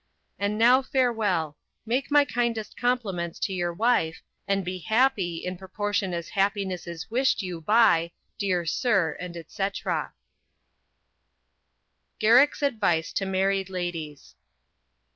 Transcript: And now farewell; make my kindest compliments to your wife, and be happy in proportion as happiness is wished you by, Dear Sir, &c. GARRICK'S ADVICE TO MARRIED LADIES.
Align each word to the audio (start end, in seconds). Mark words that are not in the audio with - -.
And 0.39 0.57
now 0.57 0.81
farewell; 0.81 1.57
make 1.85 2.09
my 2.09 2.25
kindest 2.25 2.75
compliments 2.75 3.37
to 3.41 3.53
your 3.53 3.71
wife, 3.71 4.23
and 4.47 4.65
be 4.65 4.79
happy 4.79 5.35
in 5.45 5.57
proportion 5.59 6.11
as 6.11 6.29
happiness 6.29 6.87
is 6.87 7.11
wished 7.11 7.43
you 7.43 7.61
by, 7.61 8.11
Dear 8.39 8.65
Sir, 8.65 9.15
&c. 9.21 9.69
GARRICK'S 12.19 12.63
ADVICE 12.63 13.13
TO 13.13 13.25
MARRIED 13.27 13.69
LADIES. 13.69 14.33